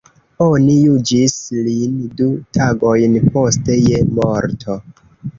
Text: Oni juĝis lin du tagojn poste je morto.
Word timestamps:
Oni 0.43 0.75
juĝis 0.83 1.33
lin 1.67 1.99
du 2.21 2.29
tagojn 2.57 3.19
poste 3.35 3.77
je 3.91 3.99
morto. 4.21 4.79